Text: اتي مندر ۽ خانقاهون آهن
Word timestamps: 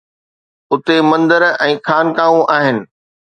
اتي 0.75 0.97
مندر 1.09 1.41
۽ 1.67 1.73
خانقاهون 1.91 2.43
آهن 2.57 2.77